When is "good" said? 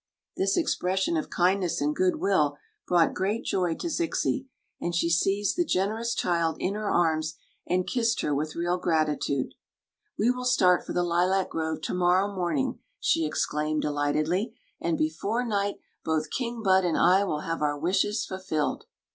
1.95-2.15